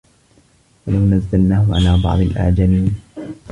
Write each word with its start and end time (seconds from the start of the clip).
وَلَو 0.87 0.99
نَزَّلناهُ 0.99 1.75
عَلى 1.75 2.01
بَعضِ 2.03 2.19
الأَعجَمينَ 2.19 2.99